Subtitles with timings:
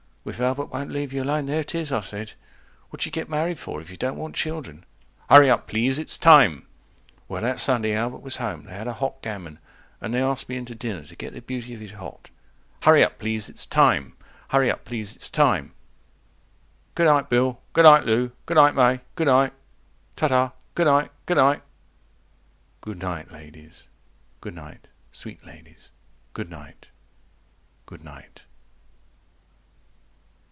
[0.23, 2.33] Well, if Albert won't leave you alone, there it is, I said,
[2.91, 4.85] What you get married for if you don't want children?
[5.31, 6.67] HURRY UP PLEASE IT'S TIME
[7.27, 9.57] Well, that Sunday Albert was home, they had a hot gammon,
[9.99, 12.29] And they asked me in to dinner, to get the beauty of it hot—
[12.83, 14.15] HURRY UP PLEASE IT'S TIME
[14.49, 15.73] HURRY UP PLEASE IT'S TIME
[16.93, 17.59] Goonight Bill.
[17.73, 18.31] Goonight Lou.
[18.45, 18.99] Goonight May.
[19.15, 19.53] Goonight.
[20.15, 20.51] 170 Ta ta.
[20.75, 21.09] Goonight.
[21.25, 21.61] Goonight.
[22.81, 23.87] Good night, ladies,
[24.39, 25.89] good night, sweet ladies,
[26.33, 26.89] good night,
[27.87, 28.41] good night.